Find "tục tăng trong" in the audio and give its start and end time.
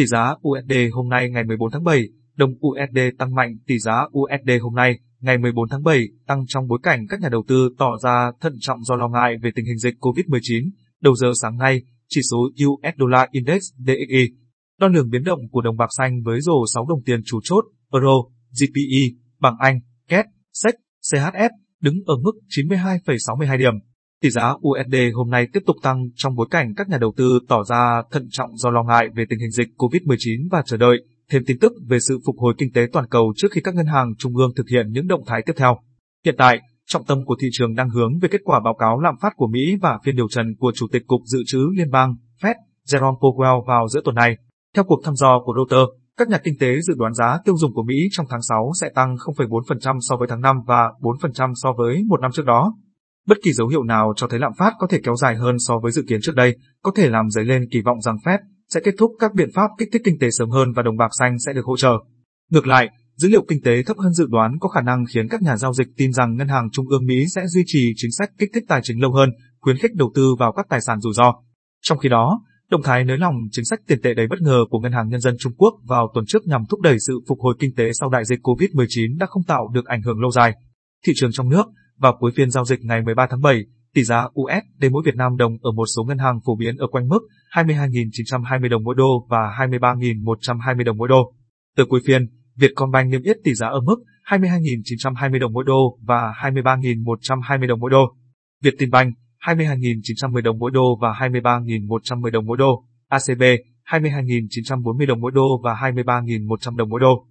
25.66-26.34